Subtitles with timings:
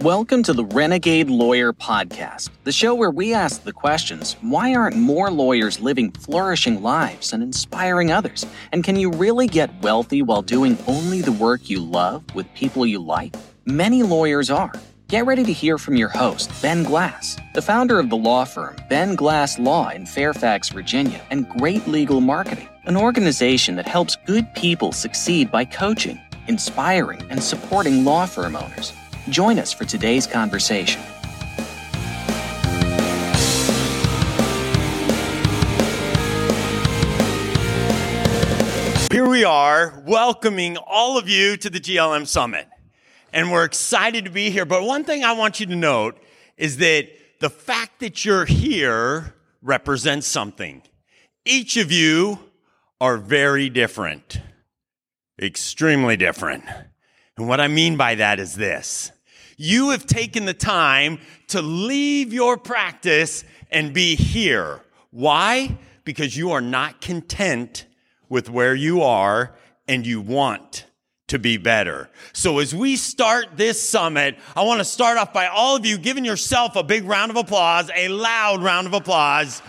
[0.00, 4.96] Welcome to the Renegade Lawyer Podcast, the show where we ask the questions why aren't
[4.96, 8.44] more lawyers living flourishing lives and inspiring others?
[8.72, 12.84] And can you really get wealthy while doing only the work you love with people
[12.84, 13.36] you like?
[13.66, 14.72] Many lawyers are.
[15.06, 18.74] Get ready to hear from your host, Ben Glass, the founder of the law firm
[18.90, 24.52] Ben Glass Law in Fairfax, Virginia, and Great Legal Marketing, an organization that helps good
[24.54, 28.92] people succeed by coaching, inspiring, and supporting law firm owners.
[29.30, 31.00] Join us for today's conversation.
[39.10, 42.68] Here we are, welcoming all of you to the GLM Summit.
[43.32, 44.66] And we're excited to be here.
[44.66, 46.18] But one thing I want you to note
[46.58, 47.08] is that
[47.40, 50.82] the fact that you're here represents something.
[51.46, 52.40] Each of you
[53.00, 54.38] are very different,
[55.40, 56.64] extremely different.
[57.38, 59.12] And what I mean by that is this.
[59.56, 64.80] You have taken the time to leave your practice and be here.
[65.10, 65.78] Why?
[66.04, 67.86] Because you are not content
[68.28, 69.54] with where you are
[69.86, 70.86] and you want
[71.28, 72.10] to be better.
[72.32, 75.98] So as we start this summit, I want to start off by all of you
[75.98, 79.62] giving yourself a big round of applause, a loud round of applause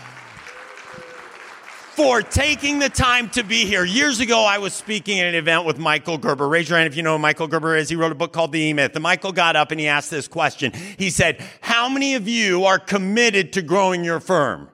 [1.96, 3.82] for taking the time to be here.
[3.82, 6.46] Years ago, I was speaking at an event with Michael Gerber.
[6.46, 7.88] Raise your hand if you know who Michael Gerber is.
[7.88, 8.94] He wrote a book called The E-Myth.
[8.94, 10.72] And Michael got up and he asked this question.
[10.98, 14.68] He said, how many of you are committed to growing your firm?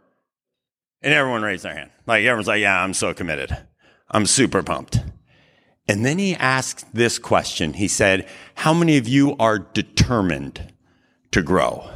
[1.01, 1.91] And everyone raised their hand.
[2.09, 3.57] Like everyone's like, yeah, I'm so committed.
[4.11, 4.99] I'm super pumped.
[5.87, 7.75] And then he asked this question.
[7.75, 10.73] He said, how many of you are determined
[11.31, 11.89] to grow?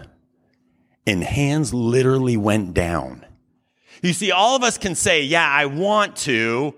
[1.04, 3.25] And hands literally went down.
[4.02, 6.74] You see, all of us can say, yeah, I want to,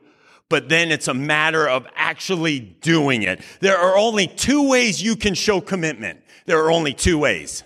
[0.49, 3.41] but then it's a matter of actually doing it.
[3.61, 6.23] There are only two ways you can show commitment.
[6.47, 7.65] There are only two ways.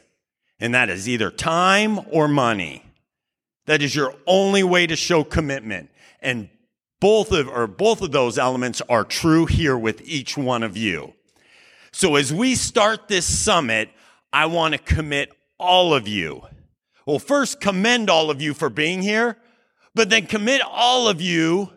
[0.59, 2.84] And that is either time or money.
[3.67, 5.91] That is your only way to show commitment.
[6.20, 6.48] And
[7.00, 11.15] both of, or both of those elements are true here with each one of you.
[11.93, 13.91] So as we start this summit,
[14.32, 16.43] I want to commit all of you.
[17.06, 19.37] Well, first commend all of you for being here,
[19.94, 21.70] but then commit all of you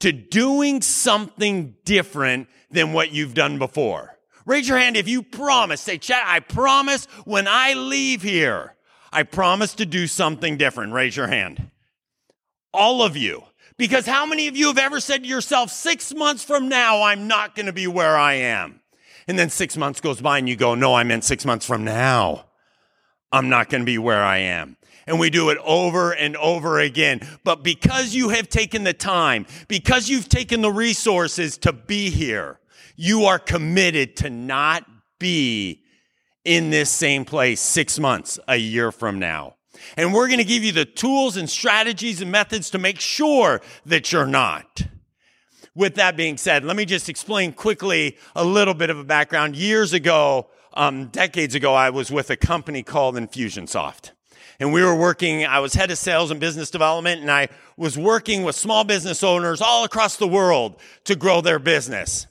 [0.00, 4.18] to doing something different than what you've done before.
[4.44, 5.80] Raise your hand if you promise.
[5.80, 8.74] Say, Chad, I promise when I leave here,
[9.12, 10.92] I promise to do something different.
[10.92, 11.70] Raise your hand.
[12.72, 13.44] All of you.
[13.76, 17.26] Because how many of you have ever said to yourself, six months from now, I'm
[17.26, 18.80] not going to be where I am?
[19.26, 21.82] And then six months goes by and you go, no, I meant six months from
[21.82, 22.46] now.
[23.32, 24.76] I'm not going to be where I am
[25.06, 27.20] and we do it over and over again.
[27.44, 32.60] But because you have taken the time, because you've taken the resources to be here,
[32.96, 34.86] you are committed to not
[35.18, 35.82] be
[36.44, 39.54] in this same place six months, a year from now.
[39.96, 43.60] And we're going to give you the tools and strategies and methods to make sure
[43.86, 44.82] that you're not.
[45.74, 49.56] With that being said, let me just explain quickly a little bit of a background.
[49.56, 54.12] Years ago, um, decades ago, I was with a company called Infusionsoft
[54.60, 57.98] and we were working, I was head of sales and business development, and I was
[57.98, 62.26] working with small business owners all across the world to grow their business.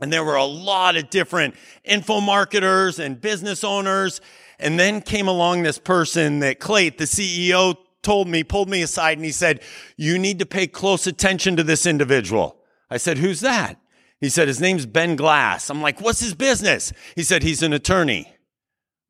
[0.00, 1.54] And there were a lot of different
[1.84, 4.20] info marketers and business owners.
[4.58, 9.18] And then came along this person that Clate, the CEO, told me, pulled me aside,
[9.18, 9.60] and he said,
[9.96, 12.56] You need to pay close attention to this individual.
[12.90, 13.80] I said, Who's that?
[14.20, 15.70] He said, His name's Ben Glass.
[15.70, 16.92] I'm like, What's his business?
[17.16, 18.32] He said, He's an attorney.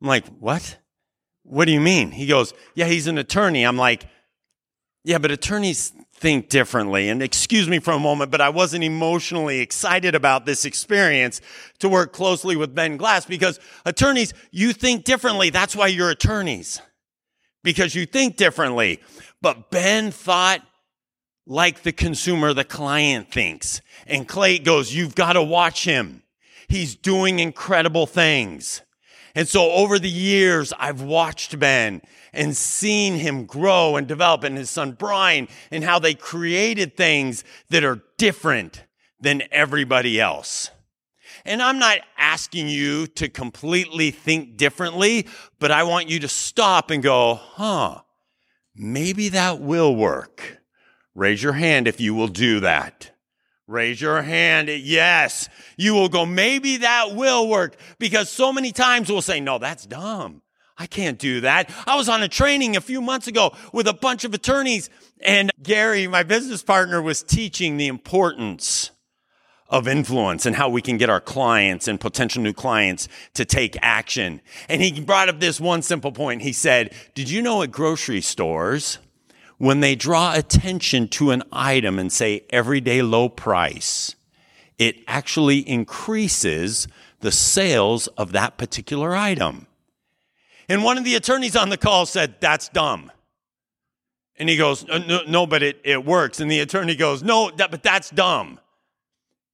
[0.01, 0.79] I'm like, What?
[1.45, 2.11] What do you mean?
[2.11, 3.65] He goes, Yeah, he's an attorney.
[3.65, 4.07] I'm like,
[5.05, 7.09] Yeah, but attorneys think differently.
[7.09, 11.41] And excuse me for a moment, but I wasn't emotionally excited about this experience
[11.81, 15.51] to work closely with Ben Glass because attorneys, you think differently.
[15.51, 16.81] That's why you're attorneys
[17.63, 19.01] because you think differently.
[19.43, 20.63] But Ben thought
[21.47, 23.81] like the consumer, the client thinks.
[24.07, 26.23] And Clay goes, You've got to watch him.
[26.69, 28.83] He's doing incredible things.
[29.35, 34.57] And so over the years, I've watched Ben and seen him grow and develop and
[34.57, 38.85] his son Brian and how they created things that are different
[39.21, 40.71] than everybody else.
[41.45, 45.27] And I'm not asking you to completely think differently,
[45.59, 48.03] but I want you to stop and go, huh,
[48.75, 50.61] maybe that will work.
[51.15, 53.11] Raise your hand if you will do that.
[53.67, 54.69] Raise your hand.
[54.69, 55.49] Yes.
[55.77, 59.87] You will go, maybe that will work because so many times we'll say, no, that's
[59.87, 60.43] dumb.
[60.77, 61.71] I can't do that.
[61.87, 64.91] I was on a training a few months ago with a bunch of attorneys
[65.21, 68.91] and Gary, my business partner, was teaching the importance
[69.71, 73.77] of influence and how we can get our clients and potential new clients to take
[73.81, 74.41] action.
[74.69, 76.43] And he brought up this one simple point.
[76.43, 78.99] He said, Did you know at grocery stores,
[79.59, 84.17] when they draw attention to an item and say everyday low price,
[84.79, 86.89] it actually increases
[87.21, 89.67] the sales of that particular item.
[90.69, 93.13] And one of the attorneys on the call said, That's dumb.
[94.37, 96.41] And he goes, No, no but it, it works.
[96.41, 98.61] And the attorney goes, No, that, but that's dumb.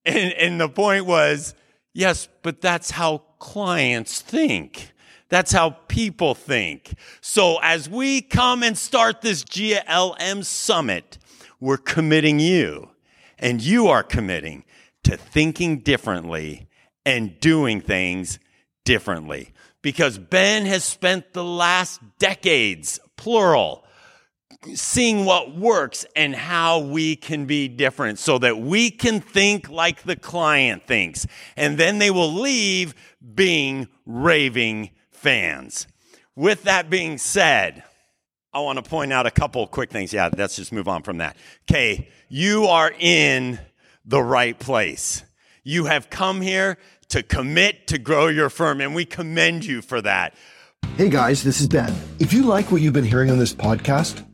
[0.05, 1.55] And, and the point was,
[1.93, 4.93] Yes, but that's how clients think.
[5.31, 6.95] That's how people think.
[7.21, 11.19] So as we come and start this GLM summit,
[11.61, 12.91] we're committing you
[13.39, 14.65] and you are committing
[15.05, 16.69] to thinking differently
[17.07, 18.39] and doing things
[18.85, 23.85] differently because Ben has spent the last decades, plural,
[24.75, 30.03] seeing what works and how we can be different so that we can think like
[30.03, 31.27] the client thinks.
[31.57, 32.95] And then they will leave
[33.35, 35.87] being raving fans.
[36.35, 37.85] With that being said,
[38.53, 40.13] I want to point out a couple quick things.
[40.13, 41.37] Yeah, let's just move on from that.
[41.71, 43.61] Okay, you are in
[44.05, 45.23] the right place.
[45.63, 46.79] You have come here
[47.09, 50.35] to commit to grow your firm, and we commend you for that.
[50.97, 51.95] Hey guys, this is Ben.
[52.19, 54.25] If you like what you've been hearing on this podcast,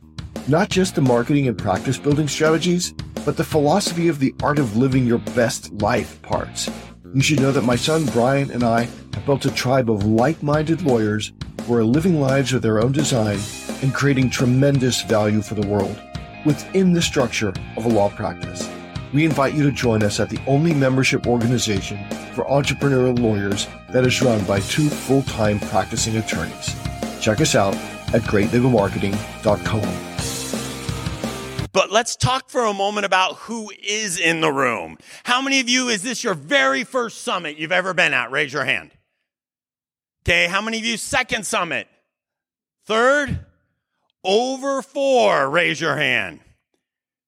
[0.47, 2.93] not just the marketing and practice building strategies,
[3.25, 6.69] but the philosophy of the art of living your best life parts,
[7.17, 10.43] you should know that my son Brian and I have built a tribe of like
[10.43, 11.31] minded lawyers
[11.63, 13.39] who are living lives of their own design
[13.81, 15.99] and creating tremendous value for the world
[16.45, 18.69] within the structure of a law practice.
[19.15, 21.97] We invite you to join us at the only membership organization
[22.35, 26.75] for entrepreneurial lawyers that is run by two full time practicing attorneys.
[27.19, 27.73] Check us out
[28.13, 30.16] at greatlegalmarketing.com.
[31.77, 34.97] But let's talk for a moment about who is in the room.
[35.23, 38.31] How many of you is this your very first summit you've ever been at?
[38.31, 38.89] Raise your hand.
[40.25, 41.87] Okay, how many of you second summit?
[42.87, 43.45] Third?
[44.23, 46.39] Over four, raise your hand.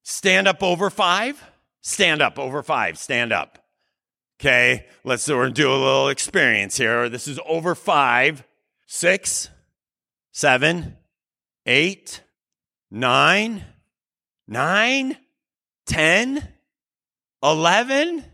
[0.02, 1.40] Stand up over five?
[1.82, 3.64] Stand up over five, stand up.
[4.40, 7.08] Okay, let's do a little experience here.
[7.08, 8.44] This is over five,
[8.88, 9.52] six,
[10.32, 10.98] seven,
[11.68, 12.24] eight,
[12.90, 13.64] nine,
[14.50, 15.16] nine,
[15.86, 16.46] 10,
[17.42, 18.26] 11,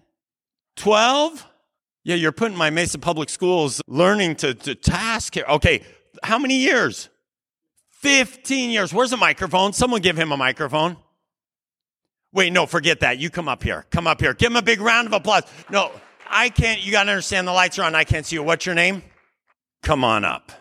[0.75, 1.47] 12.
[2.03, 5.45] Yeah, you're putting my Mesa Public Schools learning to, to task here.
[5.47, 5.83] Okay,
[6.23, 7.09] how many years?
[7.91, 8.93] 15 years.
[8.93, 9.73] Where's the microphone?
[9.73, 10.97] Someone give him a microphone.
[12.31, 13.17] Wait, no, forget that.
[13.17, 13.85] You come up here.
[13.89, 14.33] Come up here.
[14.33, 15.43] Give him a big round of applause.
[15.69, 15.91] No,
[16.29, 16.85] I can't.
[16.85, 17.95] You got to understand the lights are on.
[17.95, 18.43] I can't see you.
[18.43, 19.01] What's your name?
[19.81, 20.51] Come on up.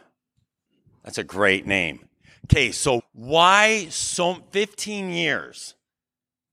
[1.04, 2.08] That's a great name.
[2.44, 5.74] Okay, so why so 15 years?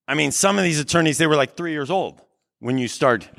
[0.08, 2.22] I mean, some of these attorneys, they were like three years old
[2.60, 3.30] when you start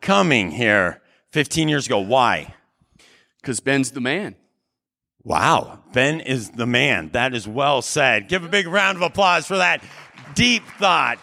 [0.00, 1.02] coming here
[1.32, 1.98] 15 years ago.
[1.98, 2.54] Why?
[3.40, 4.36] Because Ben's the man.
[5.22, 7.10] Wow, Ben is the man.
[7.12, 8.28] That is well said.
[8.28, 9.82] Give a big round of applause for that
[10.34, 11.18] deep thought.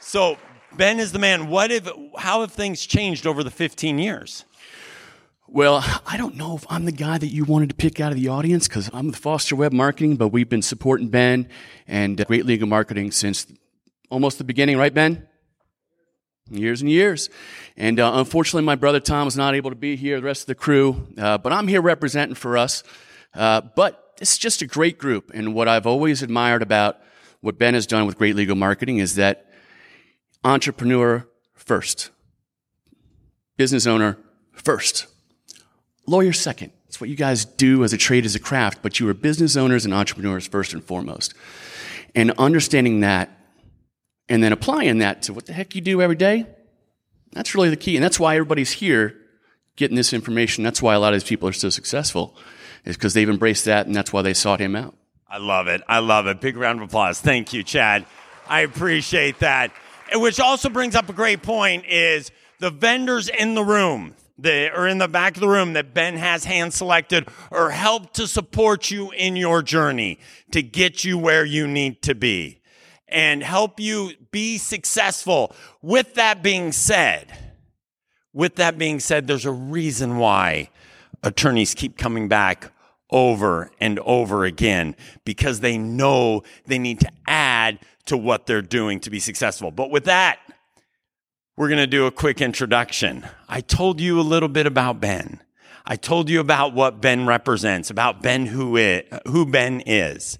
[0.00, 0.38] So,
[0.76, 1.48] Ben is the man.
[1.48, 4.44] What if, how have things changed over the 15 years?
[5.52, 8.16] Well, I don't know if I'm the guy that you wanted to pick out of
[8.16, 11.48] the audience because I'm with Foster Web Marketing, but we've been supporting Ben
[11.88, 13.48] and Great Legal Marketing since
[14.10, 15.26] almost the beginning, right, Ben?
[16.52, 17.30] Years and years.
[17.76, 20.46] And uh, unfortunately, my brother Tom was not able to be here, the rest of
[20.46, 22.84] the crew, uh, but I'm here representing for us.
[23.34, 25.32] Uh, but it's just a great group.
[25.34, 27.00] And what I've always admired about
[27.40, 29.50] what Ben has done with Great Legal Marketing is that
[30.44, 32.10] entrepreneur first,
[33.56, 34.16] business owner
[34.52, 35.08] first
[36.10, 36.72] lawyer second.
[36.88, 39.56] It's what you guys do as a trade, as a craft, but you are business
[39.56, 41.34] owners and entrepreneurs first and foremost.
[42.14, 43.30] And understanding that
[44.28, 46.46] and then applying that to what the heck you do every day,
[47.32, 47.96] that's really the key.
[47.96, 49.16] And that's why everybody's here
[49.76, 50.64] getting this information.
[50.64, 52.36] That's why a lot of these people are so successful,
[52.84, 54.96] is because they've embraced that and that's why they sought him out.
[55.28, 55.80] I love it.
[55.86, 56.40] I love it.
[56.40, 57.20] Big round of applause.
[57.20, 58.04] Thank you, Chad.
[58.48, 59.72] I appreciate that.
[60.12, 64.86] Which also brings up a great point is the vendors in the room that are
[64.86, 68.90] in the back of the room that Ben has hand selected or help to support
[68.90, 70.18] you in your journey
[70.52, 72.60] to get you where you need to be
[73.08, 75.54] and help you be successful.
[75.82, 77.32] With that being said,
[78.32, 80.70] with that being said, there's a reason why
[81.22, 82.72] attorneys keep coming back
[83.10, 84.94] over and over again
[85.24, 89.70] because they know they need to add to what they're doing to be successful.
[89.70, 90.38] But with that,
[91.60, 93.22] we're going to do a quick introduction.
[93.46, 95.42] I told you a little bit about Ben.
[95.84, 100.38] I told you about what Ben represents, about Ben who it, who Ben is.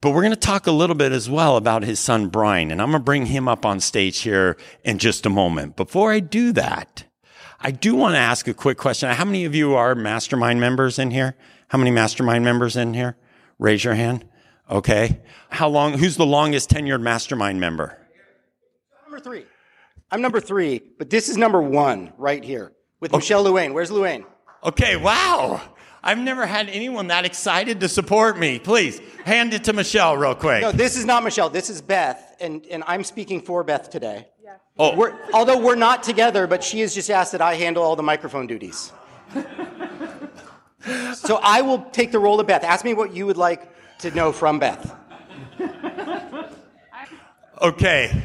[0.00, 2.80] But we're going to talk a little bit as well about his son Brian, and
[2.80, 5.74] I'm going to bring him up on stage here in just a moment.
[5.74, 7.02] Before I do that,
[7.60, 9.10] I do want to ask a quick question.
[9.10, 11.34] How many of you are mastermind members in here?
[11.66, 13.16] How many mastermind members in here?
[13.58, 14.24] Raise your hand.
[14.70, 15.20] Okay.
[15.48, 17.98] How long, who's the longest tenured mastermind member?
[19.02, 19.46] Number three.
[20.10, 23.18] I'm number three, but this is number one right here with oh.
[23.18, 23.72] Michelle Luane.
[23.72, 24.24] Where's Luane?
[24.64, 25.60] Okay, wow.
[26.02, 28.58] I've never had anyone that excited to support me.
[28.58, 30.62] Please hand it to Michelle real quick.
[30.62, 31.50] No, this is not Michelle.
[31.50, 34.26] This is Beth, and, and I'm speaking for Beth today.
[34.42, 34.56] Yeah.
[34.78, 37.96] Oh, We're, although we're not together, but she has just asked that I handle all
[37.96, 38.92] the microphone duties.
[41.14, 42.64] so I will take the role of Beth.
[42.64, 44.96] Ask me what you would like to know from Beth.
[47.60, 48.22] okay.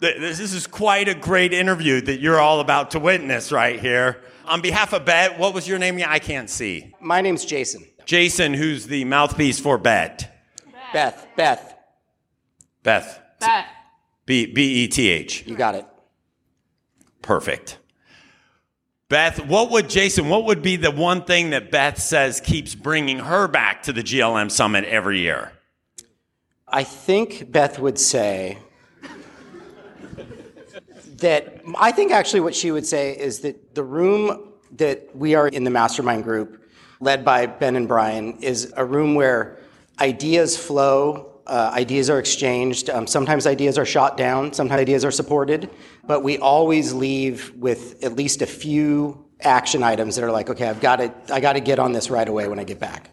[0.00, 4.22] Th- This is quite a great interview that you're all about to witness right here.
[4.46, 6.00] On behalf of Bet, what was your name?
[6.06, 6.94] I can't see.
[7.00, 7.84] My name's Jason.
[8.06, 10.34] Jason, who's the mouthpiece for Bet.
[10.92, 11.74] Beth, Beth,
[12.82, 13.20] Beth.
[13.40, 13.66] Beth.
[14.24, 15.46] B B E T H.
[15.46, 15.84] you got it.
[17.22, 17.78] Perfect.
[19.10, 23.18] Beth, what would Jason, what would be the one thing that Beth says keeps bringing
[23.20, 25.52] her back to the GLM Summit every year?
[26.66, 28.58] I think Beth would say
[31.18, 35.48] that I think actually what she would say is that the room that we are
[35.48, 36.62] in the mastermind group,
[37.00, 39.58] led by Ben and Brian, is a room where
[40.00, 42.90] ideas flow, uh, ideas are exchanged.
[42.90, 45.70] Um, sometimes ideas are shot down, sometimes ideas are supported,
[46.04, 50.68] but we always leave with at least a few action items that are like, okay,
[50.68, 53.10] I've got to, I got to get on this right away when I get back.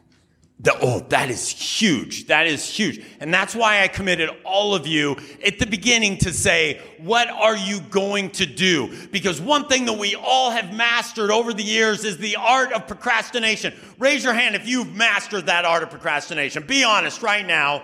[0.58, 2.28] The, oh, that is huge.
[2.28, 3.04] That is huge.
[3.20, 7.58] And that's why I committed all of you at the beginning to say, what are
[7.58, 9.08] you going to do?
[9.08, 12.88] Because one thing that we all have mastered over the years is the art of
[12.88, 13.74] procrastination.
[14.00, 16.66] Raise your hand if you've mastered that art of procrastination.
[16.66, 17.84] Be honest right now,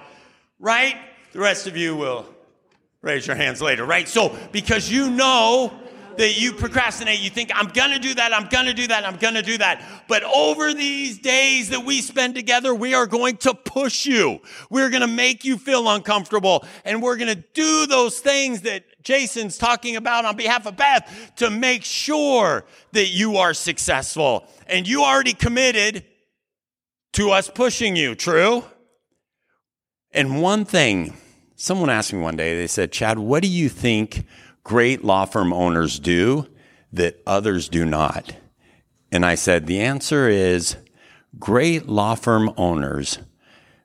[0.58, 0.96] right?
[1.34, 2.26] The rest of you will
[3.02, 4.08] raise your hands later, right?
[4.08, 5.74] So, because you know
[6.22, 9.42] that you procrastinate, you think, I'm gonna do that, I'm gonna do that, I'm gonna
[9.42, 10.04] do that.
[10.08, 14.40] But over these days that we spend together, we are going to push you.
[14.70, 19.96] We're gonna make you feel uncomfortable, and we're gonna do those things that Jason's talking
[19.96, 24.46] about on behalf of Beth to make sure that you are successful.
[24.68, 26.06] And you already committed
[27.14, 28.64] to us pushing you, true?
[30.12, 31.18] And one thing,
[31.56, 34.24] someone asked me one day, they said, Chad, what do you think
[34.64, 36.48] great law firm owners do
[36.94, 38.36] that others do not?
[39.12, 40.78] And I said, the answer is
[41.40, 43.20] great law firm owners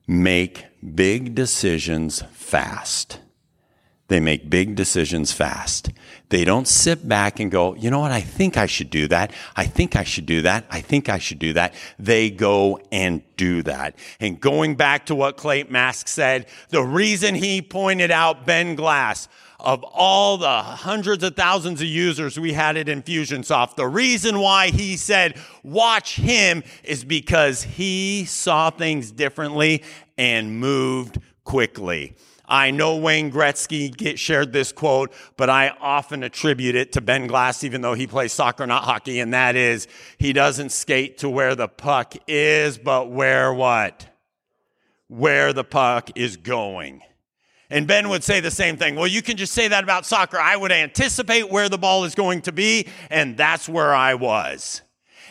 [0.06, 3.20] make big decisions fast.
[4.08, 5.90] They make big decisions fast.
[6.28, 8.12] They don't sit back and go, you know what?
[8.12, 9.32] I think I should do that.
[9.56, 10.64] I think I should do that.
[10.70, 11.74] I think I should do that.
[11.98, 13.96] They go and do that.
[14.20, 19.28] And going back to what Clayton Mask said, the reason he pointed out Ben Glass,
[19.58, 24.68] of all the hundreds of thousands of users we had at Infusionsoft, the reason why
[24.68, 29.82] he said, watch him is because he saw things differently
[30.18, 32.16] and moved quickly.
[32.48, 37.26] I know Wayne Gretzky get, shared this quote, but I often attribute it to Ben
[37.26, 41.28] Glass, even though he plays soccer, not hockey, and that is, he doesn't skate to
[41.28, 44.06] where the puck is, but where what?
[45.08, 47.02] Where the puck is going.
[47.70, 48.94] And Ben would say the same thing.
[48.94, 50.38] Well, you can just say that about soccer.
[50.38, 54.82] I would anticipate where the ball is going to be, and that's where I was.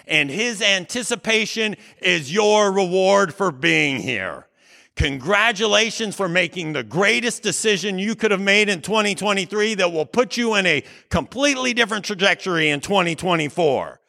[0.07, 4.47] And his anticipation is your reward for being here.
[4.95, 10.37] Congratulations for making the greatest decision you could have made in 2023 that will put
[10.37, 13.99] you in a completely different trajectory in 2024.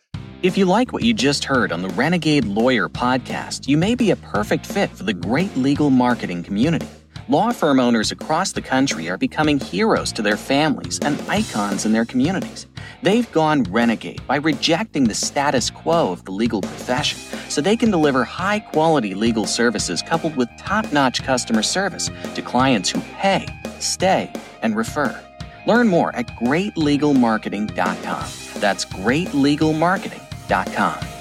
[0.43, 4.13] If you like what you just heard on the Renegade Lawyer podcast, you may be
[4.13, 6.87] a perfect fit for the great legal marketing community.
[7.29, 11.91] Law firm owners across the country are becoming heroes to their families and icons in
[11.91, 12.69] their communities.
[13.03, 17.19] They've gone renegade by rejecting the status quo of the legal profession
[17.49, 22.43] so they can deliver high quality legal services coupled with top notch customer service to
[22.43, 23.45] clients who pay,
[23.81, 25.21] stay, and refer.
[25.67, 28.61] Learn more at greatlegalmarketing.com.
[28.61, 31.16] That's greatlegalmarketing.com.